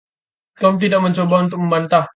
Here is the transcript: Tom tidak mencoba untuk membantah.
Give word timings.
Tom 0.59 0.73
tidak 0.81 0.99
mencoba 1.05 1.35
untuk 1.45 1.59
membantah. 1.61 2.03